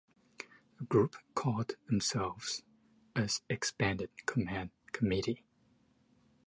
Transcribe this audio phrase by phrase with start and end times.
[0.79, 2.63] The group called themselves
[3.15, 5.45] as ""Expanded Command Committee"".